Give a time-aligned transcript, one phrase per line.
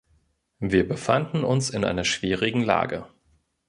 [0.59, 3.05] Wir befanden uns in einer schwierigen Lage.